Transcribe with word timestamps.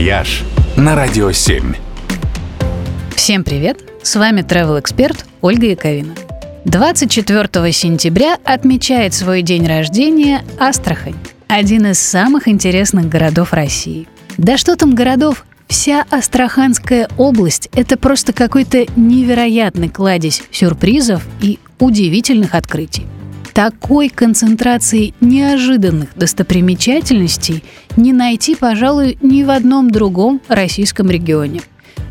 «Вояж» 0.00 0.44
на 0.78 0.94
Радио 0.94 1.30
7. 1.30 1.74
Всем 3.14 3.44
привет! 3.44 3.84
С 4.02 4.16
вами 4.16 4.40
travel 4.40 4.80
эксперт 4.80 5.26
Ольга 5.42 5.66
Яковина. 5.66 6.14
24 6.64 7.70
сентября 7.70 8.38
отмечает 8.42 9.12
свой 9.12 9.42
день 9.42 9.66
рождения 9.66 10.42
Астрахань, 10.58 11.16
один 11.48 11.84
из 11.88 11.98
самых 11.98 12.48
интересных 12.48 13.10
городов 13.10 13.52
России. 13.52 14.08
Да 14.38 14.56
что 14.56 14.74
там 14.76 14.94
городов, 14.94 15.44
Вся 15.68 16.06
Астраханская 16.10 17.06
область– 17.18 17.68
это 17.74 17.98
просто 17.98 18.32
какой-то 18.32 18.86
невероятный 18.96 19.90
кладезь 19.90 20.42
сюрпризов 20.50 21.22
и 21.42 21.58
удивительных 21.78 22.54
открытий. 22.54 23.06
Такой 23.52 24.08
концентрации 24.08 25.14
неожиданных 25.20 26.10
достопримечательностей 26.16 27.64
не 27.96 28.12
найти, 28.12 28.54
пожалуй, 28.54 29.18
ни 29.22 29.42
в 29.42 29.50
одном 29.50 29.90
другом 29.90 30.40
российском 30.48 31.10
регионе. 31.10 31.60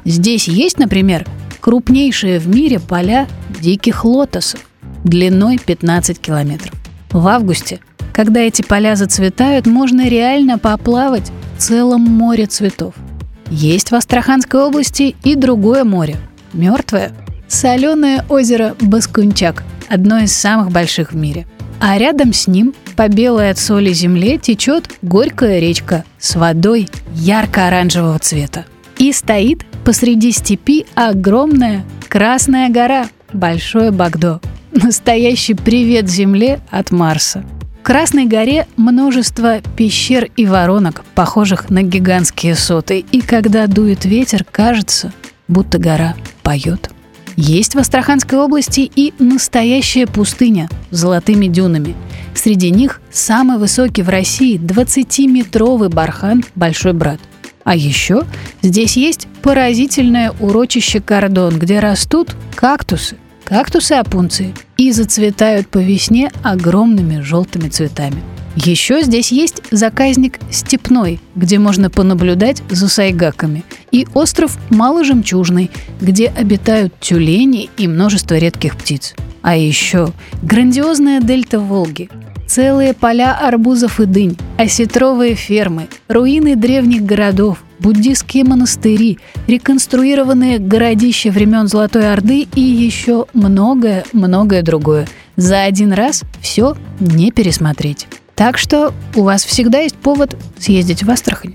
Здесь 0.06 0.48
есть, 0.48 0.78
например, 0.78 1.26
крупнейшие 1.60 2.40
в 2.40 2.48
мире 2.48 2.80
поля 2.80 3.28
диких 3.60 4.06
лотосов 4.06 4.60
длиной 5.04 5.58
15 5.58 6.20
километров. 6.20 6.74
В 7.12 7.28
августе, 7.28 7.80
когда 8.14 8.42
эти 8.42 8.62
поля 8.62 8.96
зацветают, 8.96 9.66
можно 9.66 10.08
реально 10.08 10.58
поплавать 10.58 11.32
в 11.58 11.62
целом 11.62 12.02
море 12.02 12.46
цветов– 12.46 12.94
есть 13.52 13.90
в 13.90 13.96
Астраханской 13.96 14.62
области 14.62 15.16
и 15.24 15.36
другое 15.36 15.84
море– 15.84 16.18
мертвое, 16.54 17.14
соленое 17.48 18.24
озеро 18.30 18.76
Баскунчак, 18.80 19.64
одно 19.90 20.20
из 20.20 20.36
самых 20.36 20.72
больших 20.72 21.12
в 21.12 21.16
мире. 21.16 21.46
А 21.80 21.98
рядом 21.98 22.34
с 22.34 22.48
ним 22.48 22.74
по 22.96 23.08
белой 23.08 23.52
от 23.52 23.58
соли 23.58 23.94
земле 23.94 24.38
течет 24.38 24.90
горькая 25.02 25.60
речка 25.60 26.04
с 26.20 26.36
водой 26.36 26.90
ярко-оранжевого 27.14 28.20
цвета. 28.20 28.66
И 28.98 29.14
стоит 29.14 29.66
посреди 29.86 30.32
степи 30.32 30.86
огромная 30.96 31.86
Красная 32.08 32.70
гора– 32.70 33.08
Большое 33.34 33.92
Багдо. 33.92 34.42
Настоящий 34.72 35.54
привет 35.54 36.10
Земле 36.10 36.60
от 36.72 36.92
Марса– 36.92 37.46
Красной 37.90 38.26
горе 38.26 38.68
множество 38.78 39.62
пещер 39.76 40.30
и 40.36 40.46
воронок, 40.46 41.04
похожих 41.16 41.72
на 41.72 41.82
гигантские 41.82 42.54
соты, 42.54 43.00
и 43.00 43.20
когда 43.22 43.66
дует 43.66 44.06
ветер, 44.06 44.44
кажется, 44.44 45.12
будто 45.48 45.80
гора 45.80 46.14
поет. 46.44 46.89
Есть 47.36 47.76
в 47.76 47.80
Астраханской 47.80 48.38
области 48.38 48.90
и 48.96 49.14
настоящая 49.20 50.08
пустыня 50.08 50.70
с 50.92 50.98
золотыми 50.98 51.48
дюнами. 51.48 51.96
Среди 52.34 52.70
них 52.72 53.02
самый 53.12 53.58
высокий 53.58 54.02
в 54.02 54.10
России 54.10 54.60
20-метровый 54.60 55.90
бархан 55.90 56.44
«Большой 56.56 56.94
брат». 56.94 57.20
А 57.64 57.76
еще 57.76 58.24
здесь 58.62 58.98
есть 58.98 59.28
поразительное 59.42 60.34
урочище 60.40 61.00
Кордон, 61.02 61.60
где 61.60 61.80
растут 61.80 62.36
кактусы– 62.56 63.18
кактусы 63.50 63.94
опунции 63.94 64.54
и 64.78 64.92
зацветают 64.92 65.68
по 65.70 65.80
весне 65.80 66.32
огромными 66.44 67.20
желтыми 67.22 67.68
цветами. 67.70 68.22
Еще 68.56 69.04
здесь 69.04 69.32
есть 69.32 69.62
заказник 69.72 70.40
Степной, 70.52 71.20
где 71.36 71.60
можно 71.60 71.90
понаблюдать 71.90 72.62
за 72.70 72.90
сайгаками, 72.90 73.64
и 73.92 74.08
остров 74.14 74.58
Маложемчужный, 74.70 75.72
где 76.02 76.28
обитают 76.28 76.94
тюлени 77.00 77.70
и 77.78 77.88
множество 77.88 78.36
редких 78.36 78.76
птиц. 78.76 79.16
А 79.42 79.56
еще 79.56 80.12
грандиозная 80.42 81.22
дельта 81.22 81.60
Волги, 81.60 82.10
целые 82.48 82.94
поля 82.94 83.38
арбузов 83.40 84.00
и 84.02 84.06
дынь, 84.06 84.38
осетровые 84.58 85.36
фермы, 85.36 85.88
руины 86.08 86.56
древних 86.56 87.04
городов, 87.04 87.64
буддистские 87.80 88.44
монастыри, 88.44 89.20
реконструированные 89.48 90.60
городища 90.60 91.30
времен 91.30 91.68
Золотой 91.68 92.12
Орды 92.12 92.48
и 92.54 92.62
еще 92.62 93.28
многое-многое 93.34 94.64
другое. 94.64 95.08
За 95.38 95.64
один 95.64 95.94
раз 95.94 96.24
все 96.42 96.76
не 97.00 97.32
пересмотреть. 97.32 98.08
Так 98.40 98.58
что 98.58 98.94
у 99.16 99.24
вас 99.24 99.44
всегда 99.44 99.80
есть 99.80 99.98
повод 99.98 100.34
съездить 100.58 101.04
в 101.04 101.12
Астрахань. 101.12 101.54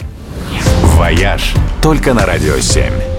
«Вояж» 0.98 1.54
только 1.80 2.12
на 2.12 2.26
«Радио 2.26 2.56
7». 2.56 3.13